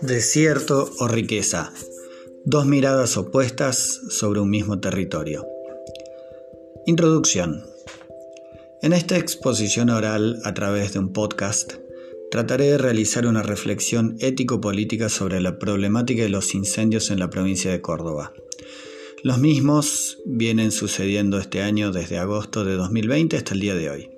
Desierto 0.00 0.90
o 1.00 1.08
riqueza. 1.08 1.72
Dos 2.44 2.66
miradas 2.66 3.16
opuestas 3.16 4.00
sobre 4.10 4.40
un 4.40 4.48
mismo 4.48 4.80
territorio. 4.80 5.46
Introducción. 6.86 7.64
En 8.80 8.92
esta 8.92 9.18
exposición 9.18 9.90
oral 9.90 10.40
a 10.44 10.54
través 10.54 10.92
de 10.92 11.00
un 11.00 11.12
podcast, 11.12 11.74
trataré 12.30 12.66
de 12.66 12.78
realizar 12.78 13.26
una 13.26 13.42
reflexión 13.42 14.16
ético-política 14.20 15.08
sobre 15.08 15.40
la 15.40 15.58
problemática 15.58 16.22
de 16.22 16.28
los 16.28 16.54
incendios 16.54 17.10
en 17.10 17.18
la 17.18 17.30
provincia 17.30 17.70
de 17.70 17.80
Córdoba. 17.80 18.32
Los 19.24 19.38
mismos 19.38 20.18
vienen 20.24 20.70
sucediendo 20.70 21.38
este 21.38 21.60
año 21.60 21.90
desde 21.90 22.18
agosto 22.18 22.64
de 22.64 22.74
2020 22.74 23.36
hasta 23.36 23.54
el 23.54 23.60
día 23.60 23.74
de 23.74 23.90
hoy. 23.90 24.17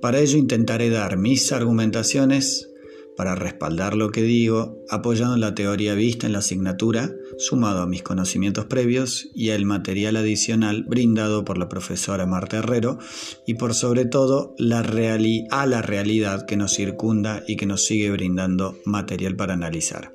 Para 0.00 0.20
ello 0.20 0.38
intentaré 0.38 0.90
dar 0.90 1.16
mis 1.16 1.52
argumentaciones 1.52 2.70
para 3.16 3.34
respaldar 3.34 3.96
lo 3.96 4.10
que 4.10 4.22
digo, 4.22 4.84
apoyando 4.90 5.36
la 5.36 5.54
teoría 5.54 5.94
vista 5.94 6.26
en 6.26 6.32
la 6.32 6.40
asignatura, 6.40 7.10
sumado 7.38 7.80
a 7.82 7.86
mis 7.86 8.02
conocimientos 8.02 8.66
previos 8.66 9.28
y 9.34 9.50
al 9.50 9.64
material 9.64 10.16
adicional 10.16 10.84
brindado 10.84 11.44
por 11.44 11.56
la 11.56 11.68
profesora 11.68 12.26
Marta 12.26 12.58
Herrero 12.58 12.98
y 13.46 13.54
por 13.54 13.74
sobre 13.74 14.04
todo 14.04 14.54
a 14.58 15.66
la 15.66 15.82
realidad 15.82 16.46
que 16.46 16.56
nos 16.56 16.74
circunda 16.74 17.42
y 17.48 17.56
que 17.56 17.66
nos 17.66 17.86
sigue 17.86 18.10
brindando 18.10 18.76
material 18.84 19.34
para 19.34 19.54
analizar. 19.54 20.14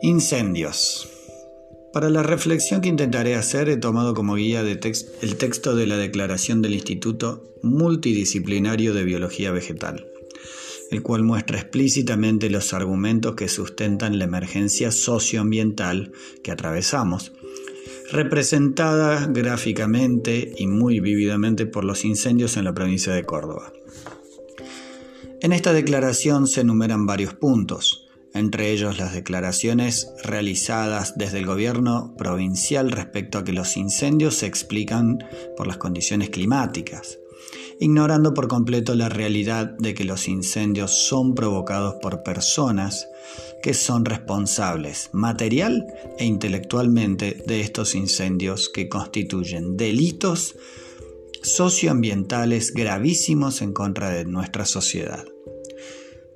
Incendios. 0.00 1.17
Para 1.98 2.10
la 2.10 2.22
reflexión 2.22 2.80
que 2.80 2.88
intentaré 2.88 3.34
hacer 3.34 3.68
he 3.68 3.76
tomado 3.76 4.14
como 4.14 4.36
guía 4.36 4.60
el 4.60 4.78
texto 5.36 5.74
de 5.74 5.84
la 5.88 5.96
declaración 5.96 6.62
del 6.62 6.74
Instituto 6.74 7.52
Multidisciplinario 7.60 8.94
de 8.94 9.02
Biología 9.02 9.50
Vegetal, 9.50 10.06
el 10.92 11.02
cual 11.02 11.24
muestra 11.24 11.58
explícitamente 11.58 12.50
los 12.50 12.72
argumentos 12.72 13.34
que 13.34 13.48
sustentan 13.48 14.16
la 14.16 14.26
emergencia 14.26 14.92
socioambiental 14.92 16.12
que 16.44 16.52
atravesamos, 16.52 17.32
representada 18.12 19.26
gráficamente 19.26 20.52
y 20.56 20.68
muy 20.68 21.00
vívidamente 21.00 21.66
por 21.66 21.82
los 21.82 22.04
incendios 22.04 22.56
en 22.56 22.62
la 22.62 22.74
provincia 22.74 23.12
de 23.12 23.24
Córdoba. 23.24 23.72
En 25.40 25.52
esta 25.52 25.72
declaración 25.72 26.46
se 26.46 26.60
enumeran 26.60 27.06
varios 27.06 27.34
puntos, 27.34 28.07
entre 28.38 28.70
ellos 28.70 28.98
las 28.98 29.12
declaraciones 29.12 30.12
realizadas 30.22 31.16
desde 31.16 31.38
el 31.38 31.46
gobierno 31.46 32.14
provincial 32.16 32.90
respecto 32.90 33.38
a 33.38 33.44
que 33.44 33.52
los 33.52 33.76
incendios 33.76 34.36
se 34.36 34.46
explican 34.46 35.18
por 35.56 35.66
las 35.66 35.76
condiciones 35.76 36.30
climáticas, 36.30 37.18
ignorando 37.80 38.34
por 38.34 38.48
completo 38.48 38.94
la 38.94 39.08
realidad 39.08 39.76
de 39.78 39.94
que 39.94 40.04
los 40.04 40.28
incendios 40.28 40.92
son 40.92 41.34
provocados 41.34 41.96
por 42.00 42.22
personas 42.22 43.08
que 43.62 43.74
son 43.74 44.04
responsables 44.04 45.10
material 45.12 45.86
e 46.18 46.24
intelectualmente 46.24 47.42
de 47.46 47.60
estos 47.60 47.94
incendios 47.94 48.68
que 48.68 48.88
constituyen 48.88 49.76
delitos 49.76 50.56
socioambientales 51.42 52.72
gravísimos 52.72 53.62
en 53.62 53.72
contra 53.72 54.10
de 54.10 54.24
nuestra 54.24 54.64
sociedad. 54.64 55.24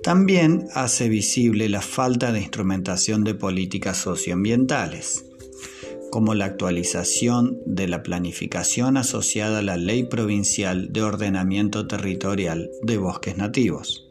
También 0.03 0.67
hace 0.75 1.09
visible 1.09 1.69
la 1.69 1.81
falta 1.81 2.33
de 2.33 2.41
instrumentación 2.41 3.23
de 3.23 3.35
políticas 3.35 3.99
socioambientales, 3.99 5.27
como 6.11 6.35
la 6.35 6.47
actualización 6.47 7.61
de 7.67 7.87
la 7.87 8.03
planificación 8.03 8.97
asociada 8.97 9.61
a 9.61 9.63
la 9.63 9.77
Ley 9.77 10.03
Provincial 10.03 10.93
de 10.93 11.03
Ordenamiento 11.03 11.87
Territorial 11.87 12.69
de 12.83 12.99
Bosques 12.99 13.37
Nativos, 13.37 14.09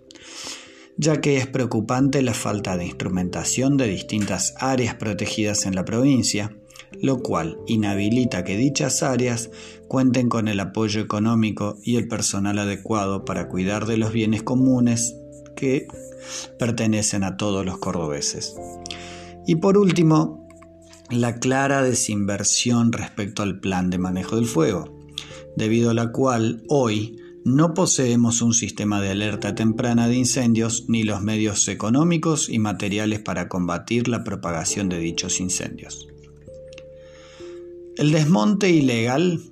ya 0.95 1.19
que 1.19 1.36
es 1.36 1.47
preocupante 1.47 2.22
la 2.22 2.34
falta 2.34 2.78
de 2.78 2.85
instrumentación 2.85 3.75
de 3.75 3.88
distintas 3.90 4.56
áreas 4.59 4.96
protegidas 4.96 5.66
en 5.66 5.75
la 5.75 5.84
provincia, 5.84 6.56
lo 7.01 7.19
cual 7.22 7.57
inhabilita 7.68 8.46
que 8.46 8.56
dichas 8.56 9.03
áreas 9.03 9.51
cuenten 9.90 10.30
con 10.30 10.47
el 10.47 10.62
apoyo 10.62 11.01
económico 11.01 11.78
y 11.84 11.97
el 11.97 12.07
personal 12.07 12.59
adecuado 12.59 13.25
para 13.25 13.50
cuidar 13.50 13.85
de 13.88 13.97
los 13.97 14.13
bienes 14.13 14.41
comunes 14.41 15.18
que 15.61 15.88
pertenecen 16.57 17.23
a 17.23 17.38
todos 17.38 17.63
los 17.63 17.77
cordobeses. 17.77 18.55
Y 19.45 19.57
por 19.57 19.77
último, 19.77 20.47
la 21.11 21.35
clara 21.35 21.83
desinversión 21.83 22.91
respecto 22.91 23.44
al 23.44 23.59
plan 23.59 23.91
de 23.91 24.00
manejo 24.00 24.38
del 24.38 24.45
fuego, 24.45 24.97
debido 25.55 25.91
a 25.91 25.94
la 25.94 26.11
cual 26.11 26.63
hoy 26.67 27.17
no 27.45 27.75
poseemos 27.75 28.41
un 28.41 28.53
sistema 28.53 29.01
de 29.01 29.09
alerta 29.09 29.53
temprana 29.53 30.07
de 30.07 30.16
incendios 30.16 30.85
ni 30.88 31.03
los 31.03 31.21
medios 31.21 31.67
económicos 31.67 32.50
y 32.50 32.57
materiales 32.57 33.19
para 33.19 33.47
combatir 33.47 34.07
la 34.07 34.23
propagación 34.23 34.89
de 34.89 34.97
dichos 34.97 35.39
incendios. 35.39 36.07
El 37.97 38.11
desmonte 38.11 38.71
ilegal 38.71 39.50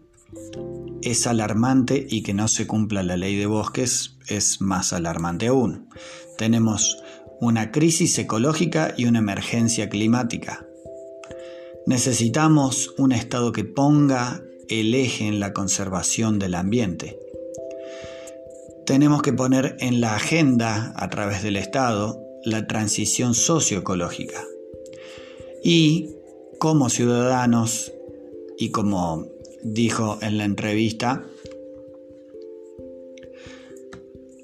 es 1.04 1.28
alarmante 1.28 2.06
y 2.10 2.24
que 2.24 2.34
no 2.34 2.48
se 2.48 2.68
cumpla 2.68 3.04
la 3.04 3.18
ley 3.18 3.36
de 3.36 3.46
bosques 3.46 4.18
es 4.28 4.62
más 4.62 4.94
alarmante 4.94 5.48
aún. 5.48 5.90
Tenemos 6.38 6.98
una 7.42 7.72
crisis 7.72 8.18
ecológica 8.18 8.94
y 8.98 9.06
una 9.06 9.20
emergencia 9.20 9.90
climática. 9.90 10.66
Necesitamos 11.86 12.94
un 12.98 13.12
Estado 13.12 13.52
que 13.52 13.64
ponga 13.64 14.44
el 14.68 14.94
eje 14.94 15.28
en 15.28 15.40
la 15.40 15.54
conservación 15.54 16.38
del 16.38 16.56
ambiente. 16.56 17.18
Tenemos 18.86 19.22
que 19.22 19.34
poner 19.34 19.78
en 19.80 20.02
la 20.02 20.16
agenda, 20.16 20.94
a 20.96 21.10
través 21.10 21.44
del 21.44 21.56
Estado, 21.56 22.22
la 22.44 22.68
transición 22.68 23.34
socioecológica. 23.34 24.44
Y 25.64 26.16
como 26.60 26.90
ciudadanos 26.90 27.94
y 28.58 28.70
como 28.72 29.28
dijo 29.64 30.20
en 30.22 30.38
la 30.38 30.46
entrevista, 30.46 31.24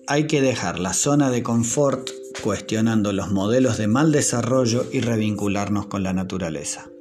hay 0.07 0.27
que 0.27 0.41
dejar 0.41 0.79
la 0.79 0.93
zona 0.93 1.31
de 1.31 1.43
confort 1.43 2.09
cuestionando 2.43 3.11
los 3.11 3.31
modelos 3.31 3.77
de 3.77 3.87
mal 3.87 4.11
desarrollo 4.11 4.85
y 4.91 4.99
revincularnos 4.99 5.87
con 5.87 6.03
la 6.03 6.13
naturaleza. 6.13 6.91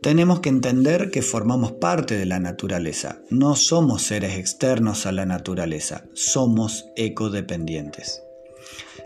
Tenemos 0.00 0.40
que 0.40 0.48
entender 0.48 1.10
que 1.10 1.20
formamos 1.20 1.72
parte 1.72 2.16
de 2.16 2.26
la 2.26 2.38
naturaleza, 2.38 3.22
no 3.28 3.56
somos 3.56 4.02
seres 4.02 4.38
externos 4.38 5.04
a 5.04 5.12
la 5.12 5.26
naturaleza, 5.26 6.06
somos 6.12 6.86
ecodependientes. 6.94 8.22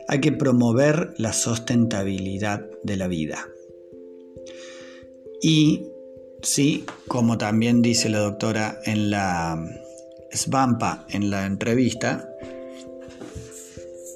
Hay 0.09 0.21
que 0.21 0.33
promover 0.33 1.15
la 1.17 1.33
sustentabilidad 1.33 2.67
de 2.83 2.97
la 2.97 3.09
vida. 3.09 3.49
Y 5.41 5.87
Sí, 6.43 6.85
como 7.07 7.37
también 7.39 7.83
dice 7.83 8.09
la 8.09 8.21
doctora 8.21 8.81
en 8.85 9.11
la 9.11 9.63
Svampa 10.33 11.07
en 11.11 11.31
la 11.31 11.45
entrevista, 11.45 12.29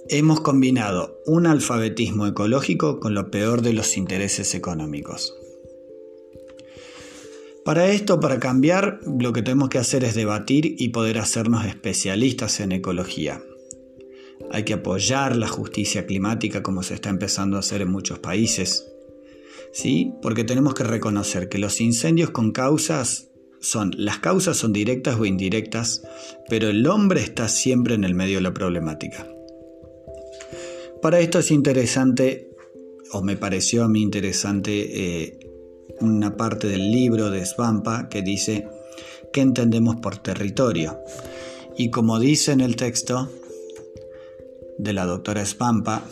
hemos 0.09 0.41
combinado 0.41 1.21
un 1.27 1.47
alfabetismo 1.47 2.27
ecológico 2.27 3.01
con 3.01 3.15
lo 3.15 3.31
peor 3.31 3.63
de 3.63 3.73
los 3.73 3.97
intereses 3.97 4.55
económicos. 4.55 5.35
Para 7.65 7.89
esto, 7.89 8.21
para 8.21 8.39
cambiar, 8.39 9.01
lo 9.07 9.33
que 9.33 9.43
tenemos 9.43 9.71
que 9.71 9.79
hacer 9.79 10.05
es 10.05 10.15
debatir 10.15 10.77
y 10.79 10.91
poder 10.91 11.19
hacernos 11.19 11.65
especialistas 11.65 12.61
en 12.61 12.73
ecología. 12.73 13.43
Hay 14.51 14.65
que 14.65 14.75
apoyar 14.75 15.37
la 15.37 15.49
justicia 15.49 16.07
climática 16.07 16.63
como 16.63 16.83
se 16.83 16.95
está 16.95 17.09
empezando 17.09 17.57
a 17.57 17.61
hacer 17.61 17.81
en 17.81 17.91
muchos 17.91 18.19
países. 18.19 18.94
¿Sí? 19.75 20.15
Porque 20.23 20.45
tenemos 20.45 20.73
que 20.73 20.85
reconocer 20.85 21.49
que 21.49 21.59
los 21.59 21.81
incendios 21.81 22.31
con 22.31 22.53
causas 22.53 23.29
son, 23.61 23.93
las 23.97 24.19
causas 24.21 24.57
son 24.57 24.73
directas 24.73 25.19
o 25.19 25.25
indirectas, 25.27 26.03
pero 26.49 26.69
el 26.69 26.87
hombre 26.87 27.21
está 27.21 27.49
siempre 27.49 27.95
en 27.95 28.05
el 28.05 28.15
medio 28.15 28.37
de 28.37 28.43
la 28.43 28.55
problemática. 28.55 29.27
Para 31.03 31.21
esto 31.21 31.41
es 31.41 31.51
interesante, 31.51 32.51
o 33.13 33.23
me 33.23 33.37
pareció 33.37 33.85
a 33.85 33.89
mí 33.89 34.01
interesante, 34.01 35.25
eh, 35.25 35.39
una 36.01 36.37
parte 36.37 36.69
del 36.69 36.91
libro 36.91 37.31
de 37.31 37.45
Svampa 37.45 38.09
que 38.09 38.23
dice, 38.23 38.69
¿qué 39.33 39.41
entendemos 39.41 39.97
por 39.97 40.19
territorio? 40.19 40.99
Y 41.77 41.91
como 41.91 42.21
dice 42.21 42.53
en 42.53 42.61
el 42.61 42.77
texto 42.77 43.31
de 44.79 44.93
la 44.93 45.05
doctora 45.05 45.45
Svampa, 45.45 46.05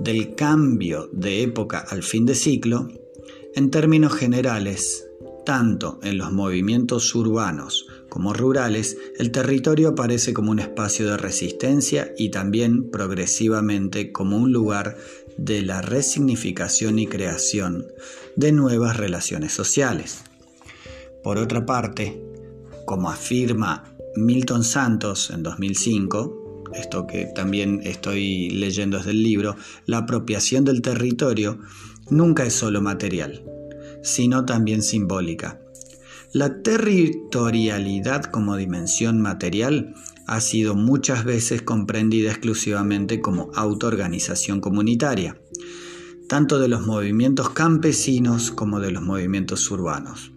del 0.00 0.34
cambio 0.34 1.08
de 1.12 1.42
época 1.42 1.84
al 1.88 2.02
fin 2.02 2.26
de 2.26 2.34
ciclo, 2.34 2.88
en 3.54 3.70
términos 3.70 4.12
generales, 4.14 5.06
tanto 5.44 5.98
en 6.02 6.18
los 6.18 6.32
movimientos 6.32 7.14
urbanos 7.14 7.86
como 8.08 8.32
rurales, 8.32 8.96
el 9.18 9.30
territorio 9.30 9.90
aparece 9.90 10.32
como 10.32 10.50
un 10.50 10.60
espacio 10.60 11.10
de 11.10 11.16
resistencia 11.16 12.12
y 12.16 12.30
también 12.30 12.90
progresivamente 12.90 14.12
como 14.12 14.36
un 14.36 14.52
lugar 14.52 14.96
de 15.36 15.62
la 15.62 15.82
resignificación 15.82 16.98
y 16.98 17.06
creación 17.06 17.86
de 18.36 18.52
nuevas 18.52 18.96
relaciones 18.96 19.52
sociales. 19.52 20.22
Por 21.22 21.38
otra 21.38 21.66
parte, 21.66 22.22
como 22.86 23.10
afirma 23.10 23.96
Milton 24.16 24.62
Santos 24.62 25.30
en 25.30 25.42
2005, 25.42 26.43
esto 26.76 27.06
que 27.06 27.26
también 27.26 27.80
estoy 27.84 28.50
leyendo 28.50 28.98
desde 28.98 29.12
el 29.12 29.22
libro, 29.22 29.56
la 29.86 29.98
apropiación 29.98 30.64
del 30.64 30.82
territorio 30.82 31.58
nunca 32.10 32.44
es 32.44 32.52
solo 32.52 32.80
material, 32.80 33.44
sino 34.02 34.44
también 34.44 34.82
simbólica. 34.82 35.60
La 36.32 36.62
territorialidad 36.62 38.24
como 38.24 38.56
dimensión 38.56 39.20
material 39.20 39.94
ha 40.26 40.40
sido 40.40 40.74
muchas 40.74 41.24
veces 41.24 41.62
comprendida 41.62 42.30
exclusivamente 42.30 43.20
como 43.20 43.50
autoorganización 43.54 44.60
comunitaria, 44.60 45.38
tanto 46.28 46.58
de 46.58 46.68
los 46.68 46.86
movimientos 46.86 47.50
campesinos 47.50 48.50
como 48.50 48.80
de 48.80 48.90
los 48.90 49.02
movimientos 49.02 49.70
urbanos, 49.70 50.32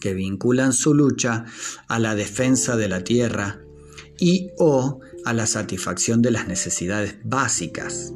que 0.00 0.14
vinculan 0.14 0.72
su 0.72 0.94
lucha 0.94 1.44
a 1.88 1.98
la 1.98 2.14
defensa 2.14 2.76
de 2.76 2.88
la 2.88 3.04
tierra 3.04 3.60
y 4.18 4.50
o 4.58 5.00
a 5.24 5.32
la 5.32 5.46
satisfacción 5.46 6.22
de 6.22 6.30
las 6.30 6.48
necesidades 6.48 7.16
básicas. 7.24 8.12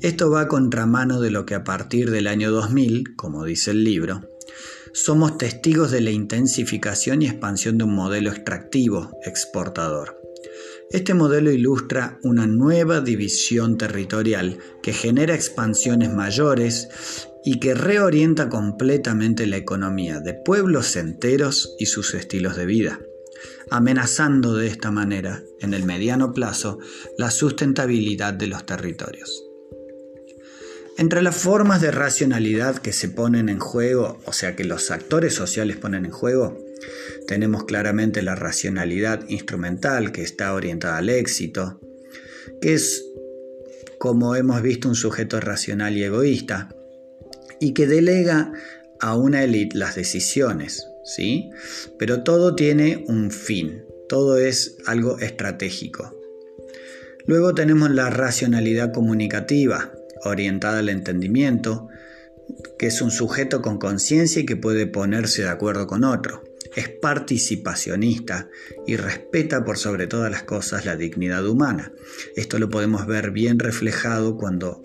Esto 0.00 0.30
va 0.30 0.42
a 0.42 0.48
contramano 0.48 1.20
de 1.20 1.30
lo 1.30 1.46
que 1.46 1.54
a 1.54 1.64
partir 1.64 2.10
del 2.10 2.26
año 2.26 2.50
2000, 2.50 3.16
como 3.16 3.44
dice 3.44 3.70
el 3.70 3.84
libro, 3.84 4.28
somos 4.92 5.38
testigos 5.38 5.90
de 5.90 6.00
la 6.00 6.10
intensificación 6.10 7.22
y 7.22 7.26
expansión 7.26 7.78
de 7.78 7.84
un 7.84 7.94
modelo 7.94 8.30
extractivo 8.30 9.10
exportador. 9.24 10.20
Este 10.90 11.14
modelo 11.14 11.50
ilustra 11.50 12.18
una 12.22 12.46
nueva 12.46 13.00
división 13.00 13.78
territorial 13.78 14.58
que 14.82 14.92
genera 14.92 15.34
expansiones 15.34 16.12
mayores 16.12 16.88
y 17.44 17.58
que 17.60 17.74
reorienta 17.74 18.50
completamente 18.50 19.46
la 19.46 19.56
economía 19.56 20.20
de 20.20 20.34
pueblos 20.34 20.96
enteros 20.96 21.74
y 21.78 21.86
sus 21.86 22.12
estilos 22.14 22.56
de 22.56 22.66
vida, 22.66 23.00
amenazando 23.70 24.54
de 24.56 24.66
esta 24.66 24.90
manera, 24.90 25.42
en 25.60 25.74
el 25.74 25.84
mediano 25.84 26.32
plazo, 26.32 26.78
la 27.18 27.30
sustentabilidad 27.30 28.34
de 28.34 28.46
los 28.46 28.66
territorios. 28.66 29.44
Entre 30.98 31.22
las 31.22 31.36
formas 31.36 31.80
de 31.80 31.90
racionalidad 31.90 32.76
que 32.76 32.92
se 32.92 33.08
ponen 33.08 33.48
en 33.48 33.58
juego, 33.58 34.20
o 34.26 34.32
sea 34.32 34.54
que 34.54 34.64
los 34.64 34.90
actores 34.90 35.34
sociales 35.34 35.78
ponen 35.78 36.04
en 36.04 36.10
juego, 36.10 36.58
tenemos 37.26 37.64
claramente 37.64 38.20
la 38.22 38.34
racionalidad 38.34 39.26
instrumental 39.28 40.12
que 40.12 40.22
está 40.22 40.52
orientada 40.52 40.98
al 40.98 41.08
éxito, 41.08 41.80
que 42.60 42.74
es, 42.74 43.06
como 43.98 44.36
hemos 44.36 44.60
visto, 44.60 44.88
un 44.88 44.94
sujeto 44.94 45.40
racional 45.40 45.96
y 45.96 46.04
egoísta, 46.04 46.74
y 47.58 47.72
que 47.72 47.86
delega 47.86 48.52
a 49.00 49.16
una 49.16 49.44
élite 49.44 49.78
las 49.78 49.94
decisiones, 49.94 50.86
¿sí? 51.04 51.50
Pero 51.98 52.22
todo 52.22 52.54
tiene 52.54 53.04
un 53.08 53.30
fin, 53.30 53.84
todo 54.08 54.38
es 54.38 54.76
algo 54.86 55.18
estratégico. 55.18 56.16
Luego 57.26 57.54
tenemos 57.54 57.90
la 57.90 58.10
racionalidad 58.10 58.92
comunicativa, 58.92 59.92
orientada 60.24 60.80
al 60.80 60.88
entendimiento, 60.88 61.88
que 62.78 62.88
es 62.88 63.00
un 63.00 63.10
sujeto 63.10 63.62
con 63.62 63.78
conciencia 63.78 64.42
y 64.42 64.46
que 64.46 64.56
puede 64.56 64.86
ponerse 64.86 65.42
de 65.42 65.48
acuerdo 65.48 65.86
con 65.86 66.04
otro. 66.04 66.42
Es 66.74 66.88
participacionista 66.88 68.48
y 68.86 68.96
respeta 68.96 69.64
por 69.64 69.76
sobre 69.76 70.06
todas 70.06 70.30
las 70.30 70.42
cosas 70.42 70.86
la 70.86 70.96
dignidad 70.96 71.46
humana. 71.46 71.92
Esto 72.34 72.58
lo 72.58 72.70
podemos 72.70 73.06
ver 73.06 73.30
bien 73.30 73.58
reflejado 73.58 74.36
cuando 74.36 74.82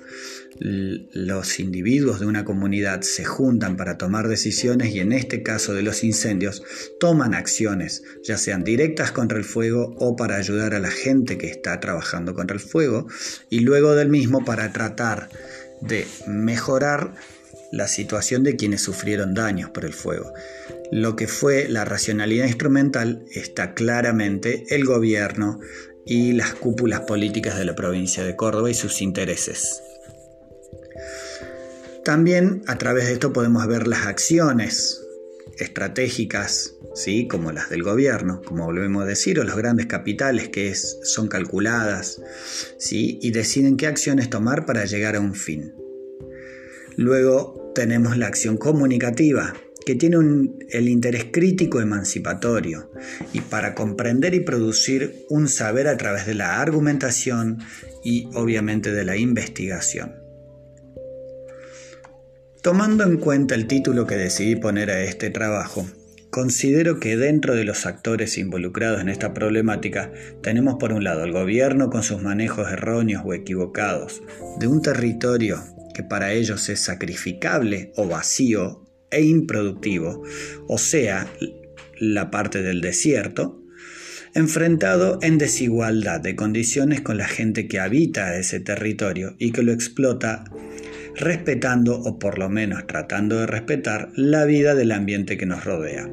los 0.59 1.59
individuos 1.59 2.19
de 2.19 2.25
una 2.25 2.43
comunidad 2.45 3.01
se 3.01 3.25
juntan 3.25 3.77
para 3.77 3.97
tomar 3.97 4.27
decisiones 4.27 4.93
y 4.93 4.99
en 4.99 5.11
este 5.11 5.43
caso 5.43 5.73
de 5.73 5.83
los 5.83 6.03
incendios 6.03 6.63
toman 6.99 7.33
acciones, 7.33 8.03
ya 8.23 8.37
sean 8.37 8.63
directas 8.63 9.11
contra 9.11 9.37
el 9.37 9.43
fuego 9.43 9.95
o 9.99 10.15
para 10.15 10.37
ayudar 10.37 10.73
a 10.73 10.79
la 10.79 10.89
gente 10.89 11.37
que 11.37 11.47
está 11.47 11.79
trabajando 11.79 12.33
contra 12.33 12.55
el 12.55 12.61
fuego 12.61 13.07
y 13.49 13.59
luego 13.59 13.95
del 13.95 14.09
mismo 14.09 14.43
para 14.45 14.73
tratar 14.73 15.29
de 15.81 16.07
mejorar 16.27 17.13
la 17.71 17.87
situación 17.87 18.43
de 18.43 18.55
quienes 18.55 18.81
sufrieron 18.81 19.33
daños 19.33 19.69
por 19.69 19.85
el 19.85 19.93
fuego. 19.93 20.33
Lo 20.91 21.15
que 21.15 21.27
fue 21.27 21.67
la 21.67 21.85
racionalidad 21.85 22.45
instrumental 22.45 23.25
está 23.31 23.73
claramente 23.73 24.65
el 24.69 24.85
gobierno 24.85 25.59
y 26.05 26.31
las 26.31 26.53
cúpulas 26.53 27.01
políticas 27.01 27.57
de 27.57 27.65
la 27.65 27.75
provincia 27.75 28.23
de 28.23 28.35
Córdoba 28.35 28.71
y 28.71 28.73
sus 28.73 29.01
intereses. 29.01 29.81
También 32.07 32.63
a 32.67 32.77
través 32.77 33.07
de 33.07 33.11
esto 33.11 33.33
podemos 33.33 33.67
ver 33.67 33.85
las 33.85 34.05
acciones 34.05 35.05
estratégicas, 35.57 36.77
¿sí? 36.95 37.27
como 37.27 37.51
las 37.51 37.69
del 37.69 37.83
gobierno, 37.83 38.41
como 38.45 38.63
volvemos 38.63 39.03
a 39.03 39.05
decir, 39.05 39.41
o 39.41 39.43
los 39.43 39.57
grandes 39.57 39.87
capitales 39.87 40.47
que 40.47 40.73
son 40.73 41.27
calculadas 41.27 42.21
¿sí? 42.79 43.19
y 43.21 43.31
deciden 43.31 43.75
qué 43.75 43.87
acciones 43.87 44.29
tomar 44.29 44.65
para 44.65 44.85
llegar 44.85 45.17
a 45.17 45.19
un 45.19 45.35
fin. 45.35 45.73
Luego 46.95 47.73
tenemos 47.75 48.17
la 48.17 48.27
acción 48.27 48.55
comunicativa, 48.55 49.53
que 49.85 49.95
tiene 49.95 50.15
el 50.69 50.87
interés 50.87 51.25
crítico 51.29 51.81
emancipatorio 51.81 52.89
y 53.33 53.41
para 53.41 53.75
comprender 53.75 54.33
y 54.33 54.39
producir 54.39 55.25
un 55.27 55.49
saber 55.49 55.89
a 55.89 55.97
través 55.97 56.25
de 56.25 56.35
la 56.35 56.61
argumentación 56.61 57.57
y 58.01 58.29
obviamente 58.33 58.93
de 58.93 59.03
la 59.03 59.17
investigación. 59.17 60.26
Tomando 62.67 63.05
en 63.05 63.15
cuenta 63.15 63.55
el 63.55 63.65
título 63.65 64.05
que 64.05 64.17
decidí 64.17 64.57
poner 64.57 64.91
a 64.91 65.01
este 65.01 65.29
trabajo, 65.29 65.87
considero 66.29 66.99
que 66.99 67.15
dentro 67.15 67.55
de 67.55 67.63
los 67.63 67.85
actores 67.85 68.37
involucrados 68.37 68.99
en 68.99 69.07
esta 69.07 69.33
problemática 69.33 70.11
tenemos 70.43 70.75
por 70.77 70.91
un 70.91 71.05
lado 71.05 71.23
el 71.23 71.31
gobierno 71.31 71.89
con 71.89 72.03
sus 72.03 72.21
manejos 72.21 72.69
erróneos 72.69 73.23
o 73.25 73.33
equivocados 73.33 74.21
de 74.59 74.67
un 74.67 74.81
territorio 74.81 75.63
que 75.93 76.03
para 76.03 76.33
ellos 76.33 76.67
es 76.67 76.81
sacrificable 76.81 77.93
o 77.95 78.05
vacío 78.05 78.85
e 79.11 79.21
improductivo, 79.23 80.23
o 80.67 80.77
sea, 80.77 81.25
la 81.97 82.29
parte 82.31 82.63
del 82.63 82.81
desierto, 82.81 83.63
enfrentado 84.33 85.19
en 85.21 85.37
desigualdad 85.37 86.19
de 86.19 86.35
condiciones 86.35 86.99
con 86.99 87.17
la 87.17 87.29
gente 87.29 87.69
que 87.69 87.79
habita 87.79 88.37
ese 88.37 88.59
territorio 88.59 89.37
y 89.39 89.53
que 89.53 89.63
lo 89.63 89.71
explota 89.71 90.43
respetando 91.17 91.99
o 91.99 92.19
por 92.19 92.37
lo 92.37 92.49
menos 92.49 92.85
tratando 92.87 93.39
de 93.39 93.47
respetar 93.47 94.09
la 94.15 94.45
vida 94.45 94.75
del 94.75 94.91
ambiente 94.91 95.37
que 95.37 95.45
nos 95.45 95.63
rodea. 95.65 96.09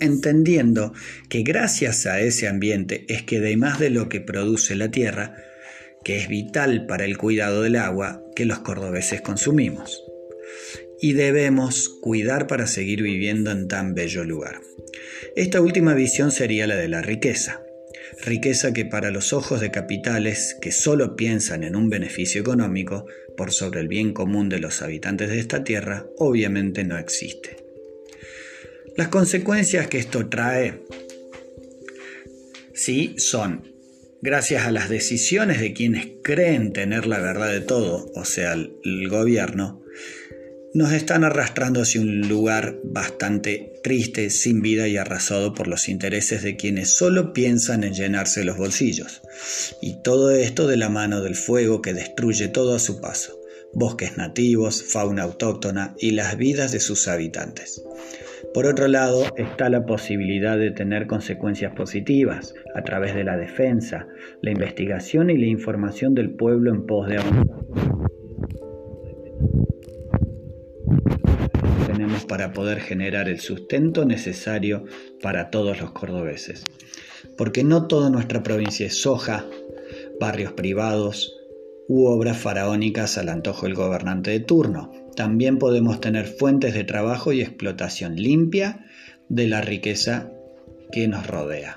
Entendiendo 0.00 0.92
que 1.28 1.42
gracias 1.42 2.06
a 2.06 2.20
ese 2.20 2.48
ambiente 2.48 3.04
es 3.08 3.22
que 3.22 3.36
además 3.36 3.78
de 3.78 3.90
lo 3.90 4.08
que 4.08 4.20
produce 4.20 4.74
la 4.74 4.90
tierra, 4.90 5.36
que 6.02 6.18
es 6.18 6.28
vital 6.28 6.86
para 6.86 7.04
el 7.04 7.16
cuidado 7.16 7.62
del 7.62 7.76
agua 7.76 8.24
que 8.34 8.44
los 8.44 8.58
cordobeses 8.60 9.20
consumimos. 9.20 10.02
Y 11.00 11.12
debemos 11.12 11.88
cuidar 12.00 12.46
para 12.46 12.66
seguir 12.66 13.02
viviendo 13.02 13.50
en 13.50 13.68
tan 13.68 13.94
bello 13.94 14.24
lugar. 14.24 14.60
Esta 15.36 15.60
última 15.60 15.94
visión 15.94 16.32
sería 16.32 16.66
la 16.66 16.76
de 16.76 16.88
la 16.88 17.02
riqueza 17.02 17.62
riqueza 18.20 18.72
que 18.72 18.84
para 18.84 19.10
los 19.10 19.32
ojos 19.32 19.60
de 19.60 19.70
capitales 19.70 20.56
que 20.60 20.72
solo 20.72 21.16
piensan 21.16 21.64
en 21.64 21.76
un 21.76 21.88
beneficio 21.88 22.40
económico 22.40 23.06
por 23.36 23.52
sobre 23.52 23.80
el 23.80 23.88
bien 23.88 24.12
común 24.12 24.48
de 24.48 24.58
los 24.58 24.82
habitantes 24.82 25.28
de 25.28 25.38
esta 25.38 25.64
tierra, 25.64 26.06
obviamente 26.18 26.84
no 26.84 26.98
existe. 26.98 27.56
Las 28.96 29.08
consecuencias 29.08 29.86
que 29.88 29.98
esto 29.98 30.28
trae, 30.28 30.82
sí, 32.74 33.14
son, 33.18 33.72
gracias 34.20 34.64
a 34.66 34.70
las 34.70 34.88
decisiones 34.88 35.60
de 35.60 35.72
quienes 35.72 36.08
creen 36.22 36.72
tener 36.72 37.06
la 37.06 37.18
verdad 37.18 37.50
de 37.50 37.60
todo, 37.60 38.10
o 38.14 38.24
sea, 38.24 38.52
el, 38.52 39.08
gobierno, 39.08 39.81
nos 40.74 40.92
están 40.92 41.22
arrastrando 41.22 41.82
hacia 41.82 42.00
un 42.00 42.28
lugar 42.28 42.76
bastante 42.82 43.72
triste, 43.82 44.30
sin 44.30 44.62
vida 44.62 44.88
y 44.88 44.96
arrasado 44.96 45.52
por 45.54 45.68
los 45.68 45.88
intereses 45.88 46.42
de 46.42 46.56
quienes 46.56 46.96
solo 46.96 47.32
piensan 47.32 47.84
en 47.84 47.92
llenarse 47.92 48.44
los 48.44 48.56
bolsillos. 48.56 49.22
Y 49.82 50.02
todo 50.02 50.30
esto 50.30 50.66
de 50.66 50.78
la 50.78 50.88
mano 50.88 51.20
del 51.20 51.34
fuego 51.34 51.82
que 51.82 51.92
destruye 51.92 52.48
todo 52.48 52.74
a 52.74 52.78
su 52.78 53.00
paso, 53.00 53.38
bosques 53.74 54.16
nativos, 54.16 54.82
fauna 54.82 55.24
autóctona 55.24 55.94
y 55.98 56.12
las 56.12 56.38
vidas 56.38 56.72
de 56.72 56.80
sus 56.80 57.06
habitantes. 57.06 57.82
Por 58.54 58.66
otro 58.66 58.88
lado, 58.88 59.26
está 59.36 59.68
la 59.68 59.84
posibilidad 59.84 60.58
de 60.58 60.70
tener 60.70 61.06
consecuencias 61.06 61.74
positivas 61.74 62.54
a 62.74 62.82
través 62.82 63.14
de 63.14 63.24
la 63.24 63.36
defensa, 63.36 64.06
la 64.40 64.50
investigación 64.50 65.30
y 65.30 65.38
la 65.38 65.46
información 65.46 66.14
del 66.14 66.30
pueblo 66.30 66.70
en 66.70 66.86
pos 66.86 67.08
de 67.08 67.18
tenemos 67.18 68.21
para 72.32 72.54
poder 72.54 72.80
generar 72.80 73.28
el 73.28 73.40
sustento 73.40 74.06
necesario 74.06 74.86
para 75.20 75.50
todos 75.50 75.78
los 75.82 75.90
cordobeses. 75.90 76.64
Porque 77.36 77.62
no 77.62 77.88
toda 77.88 78.08
nuestra 78.08 78.42
provincia 78.42 78.86
es 78.86 79.02
soja, 79.02 79.44
barrios 80.18 80.54
privados 80.54 81.36
u 81.88 82.06
obras 82.06 82.38
faraónicas 82.38 83.18
al 83.18 83.28
antojo 83.28 83.66
del 83.66 83.74
gobernante 83.74 84.30
de 84.30 84.40
turno. 84.40 84.90
también 85.14 85.58
podemos 85.58 86.00
tener 86.00 86.24
fuentes 86.24 86.72
de 86.72 86.84
trabajo 86.84 87.34
y 87.34 87.42
explotación 87.42 88.16
limpia 88.16 88.86
de 89.28 89.46
la 89.46 89.60
riqueza 89.60 90.32
que 90.90 91.08
nos 91.08 91.26
rodea. 91.26 91.74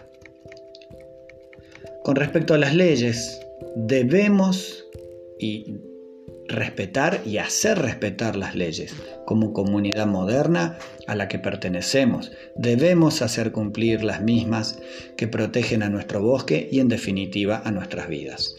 Con 2.01 2.15
respecto 2.15 2.53
a 2.53 2.57
las 2.57 2.73
leyes, 2.73 3.41
debemos 3.75 4.85
y 5.37 5.75
respetar 6.47 7.21
y 7.25 7.37
hacer 7.37 7.79
respetar 7.79 8.35
las 8.35 8.55
leyes. 8.55 8.93
Como 9.25 9.53
comunidad 9.53 10.07
moderna 10.07 10.77
a 11.07 11.15
la 11.15 11.27
que 11.27 11.39
pertenecemos, 11.39 12.31
debemos 12.55 13.21
hacer 13.21 13.51
cumplir 13.51 14.03
las 14.03 14.21
mismas 14.21 14.79
que 15.17 15.27
protegen 15.27 15.83
a 15.83 15.89
nuestro 15.89 16.21
bosque 16.21 16.67
y 16.71 16.79
en 16.79 16.87
definitiva 16.87 17.61
a 17.63 17.71
nuestras 17.71 18.07
vidas. 18.07 18.55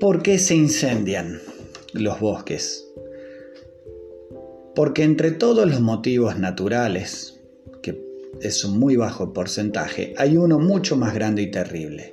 ¿Por 0.00 0.22
qué 0.22 0.38
se 0.38 0.54
incendian 0.54 1.40
los 1.92 2.20
bosques? 2.20 2.86
Porque 4.74 5.04
entre 5.04 5.30
todos 5.30 5.66
los 5.66 5.80
motivos 5.80 6.38
naturales, 6.38 7.40
que 7.82 7.98
es 8.42 8.62
un 8.62 8.78
muy 8.78 8.96
bajo 8.96 9.32
porcentaje, 9.32 10.12
hay 10.18 10.36
uno 10.36 10.58
mucho 10.58 10.96
más 10.96 11.14
grande 11.14 11.42
y 11.42 11.50
terrible, 11.50 12.12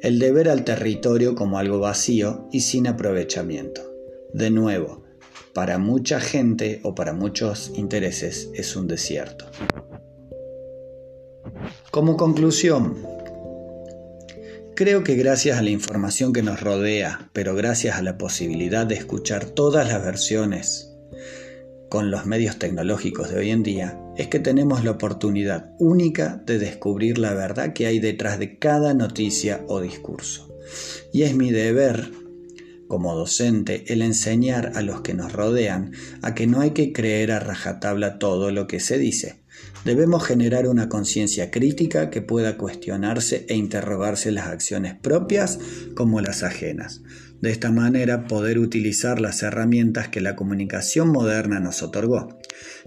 el 0.00 0.18
de 0.18 0.32
ver 0.32 0.48
al 0.48 0.64
territorio 0.64 1.34
como 1.34 1.58
algo 1.58 1.80
vacío 1.80 2.48
y 2.52 2.60
sin 2.60 2.86
aprovechamiento. 2.86 3.82
De 4.32 4.50
nuevo, 4.50 5.04
para 5.52 5.78
mucha 5.78 6.20
gente 6.20 6.80
o 6.84 6.94
para 6.94 7.12
muchos 7.12 7.72
intereses 7.74 8.50
es 8.54 8.76
un 8.76 8.86
desierto. 8.86 9.46
Como 11.90 12.16
conclusión, 12.16 12.96
creo 14.76 15.02
que 15.02 15.16
gracias 15.16 15.58
a 15.58 15.62
la 15.62 15.70
información 15.70 16.32
que 16.32 16.42
nos 16.42 16.60
rodea, 16.60 17.30
pero 17.32 17.54
gracias 17.56 17.96
a 17.96 18.02
la 18.02 18.18
posibilidad 18.18 18.86
de 18.86 18.94
escuchar 18.94 19.46
todas 19.46 19.88
las 19.88 20.04
versiones 20.04 20.94
con 21.88 22.10
los 22.10 22.26
medios 22.26 22.58
tecnológicos 22.58 23.30
de 23.30 23.38
hoy 23.38 23.50
en 23.50 23.62
día, 23.62 23.98
es 24.18 24.26
que 24.26 24.40
tenemos 24.40 24.84
la 24.84 24.90
oportunidad 24.90 25.70
única 25.78 26.42
de 26.44 26.58
descubrir 26.58 27.18
la 27.18 27.34
verdad 27.34 27.72
que 27.72 27.86
hay 27.86 28.00
detrás 28.00 28.40
de 28.40 28.58
cada 28.58 28.92
noticia 28.92 29.64
o 29.68 29.80
discurso. 29.80 30.52
Y 31.12 31.22
es 31.22 31.36
mi 31.36 31.52
deber 31.52 32.10
como 32.88 33.14
docente 33.14 33.84
el 33.92 34.02
enseñar 34.02 34.72
a 34.74 34.82
los 34.82 35.02
que 35.02 35.14
nos 35.14 35.32
rodean 35.32 35.92
a 36.22 36.34
que 36.34 36.48
no 36.48 36.60
hay 36.60 36.72
que 36.72 36.92
creer 36.92 37.30
a 37.30 37.38
rajatabla 37.38 38.18
todo 38.18 38.50
lo 38.50 38.66
que 38.66 38.80
se 38.80 38.98
dice. 38.98 39.40
Debemos 39.84 40.24
generar 40.24 40.66
una 40.66 40.88
conciencia 40.88 41.52
crítica 41.52 42.10
que 42.10 42.20
pueda 42.20 42.58
cuestionarse 42.58 43.46
e 43.48 43.54
interrogarse 43.54 44.32
las 44.32 44.48
acciones 44.48 44.96
propias 45.00 45.60
como 45.94 46.20
las 46.20 46.42
ajenas. 46.42 47.02
De 47.40 47.52
esta 47.52 47.70
manera 47.70 48.26
poder 48.26 48.58
utilizar 48.58 49.20
las 49.20 49.44
herramientas 49.44 50.08
que 50.08 50.20
la 50.20 50.34
comunicación 50.34 51.10
moderna 51.10 51.60
nos 51.60 51.82
otorgó. 51.84 52.36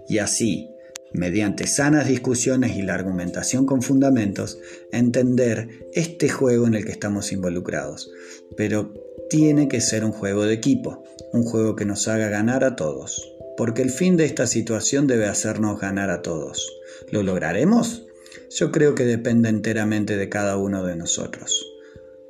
Y 0.09 0.17
así, 0.17 0.67
mediante 1.13 1.67
sanas 1.67 2.07
discusiones 2.07 2.75
y 2.75 2.81
la 2.81 2.93
argumentación 2.93 3.65
con 3.65 3.81
fundamentos, 3.81 4.59
entender 4.91 5.87
este 5.93 6.29
juego 6.29 6.67
en 6.67 6.75
el 6.75 6.85
que 6.85 6.91
estamos 6.91 7.31
involucrados. 7.31 8.11
Pero 8.55 8.93
tiene 9.29 9.67
que 9.67 9.81
ser 9.81 10.03
un 10.03 10.11
juego 10.11 10.45
de 10.45 10.53
equipo, 10.53 11.03
un 11.33 11.43
juego 11.43 11.75
que 11.75 11.85
nos 11.85 12.07
haga 12.07 12.29
ganar 12.29 12.63
a 12.63 12.75
todos, 12.75 13.33
porque 13.57 13.81
el 13.81 13.89
fin 13.89 14.17
de 14.17 14.25
esta 14.25 14.47
situación 14.47 15.07
debe 15.07 15.27
hacernos 15.27 15.79
ganar 15.79 16.09
a 16.09 16.21
todos. 16.21 16.69
¿Lo 17.11 17.23
lograremos? 17.23 18.05
Yo 18.49 18.71
creo 18.71 18.95
que 18.95 19.05
depende 19.05 19.49
enteramente 19.49 20.17
de 20.17 20.29
cada 20.29 20.57
uno 20.57 20.85
de 20.85 20.95
nosotros. 20.95 21.65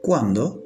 ¿Cuándo? 0.01 0.63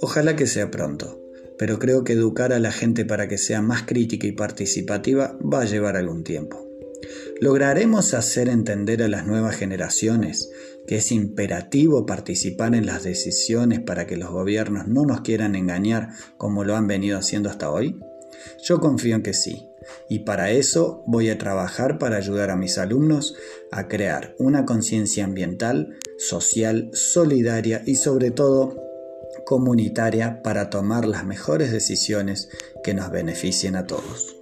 Ojalá 0.00 0.36
que 0.36 0.46
sea 0.46 0.70
pronto, 0.70 1.20
pero 1.58 1.78
creo 1.78 2.04
que 2.04 2.12
educar 2.12 2.52
a 2.52 2.60
la 2.60 2.72
gente 2.72 3.04
para 3.04 3.28
que 3.28 3.38
sea 3.38 3.62
más 3.62 3.82
crítica 3.82 4.26
y 4.26 4.32
participativa 4.32 5.36
va 5.42 5.62
a 5.62 5.64
llevar 5.64 5.96
algún 5.96 6.22
tiempo. 6.22 6.67
¿Lograremos 7.40 8.14
hacer 8.14 8.48
entender 8.48 9.02
a 9.02 9.08
las 9.08 9.26
nuevas 9.26 9.56
generaciones 9.56 10.50
que 10.86 10.96
es 10.96 11.12
imperativo 11.12 12.06
participar 12.06 12.74
en 12.74 12.86
las 12.86 13.04
decisiones 13.04 13.80
para 13.80 14.06
que 14.06 14.16
los 14.16 14.30
gobiernos 14.30 14.88
no 14.88 15.04
nos 15.04 15.20
quieran 15.20 15.54
engañar 15.54 16.10
como 16.36 16.64
lo 16.64 16.74
han 16.74 16.86
venido 16.86 17.18
haciendo 17.18 17.48
hasta 17.48 17.70
hoy? 17.70 17.96
Yo 18.64 18.80
confío 18.80 19.14
en 19.16 19.22
que 19.22 19.34
sí, 19.34 19.68
y 20.08 20.20
para 20.20 20.50
eso 20.50 21.02
voy 21.06 21.30
a 21.30 21.38
trabajar 21.38 21.98
para 21.98 22.16
ayudar 22.16 22.50
a 22.50 22.56
mis 22.56 22.78
alumnos 22.78 23.36
a 23.70 23.88
crear 23.88 24.34
una 24.38 24.64
conciencia 24.64 25.24
ambiental, 25.24 25.96
social, 26.18 26.90
solidaria 26.92 27.82
y 27.86 27.96
sobre 27.96 28.30
todo 28.30 28.76
comunitaria 29.44 30.42
para 30.42 30.70
tomar 30.70 31.06
las 31.06 31.24
mejores 31.24 31.72
decisiones 31.72 32.48
que 32.82 32.94
nos 32.94 33.10
beneficien 33.10 33.76
a 33.76 33.86
todos. 33.86 34.37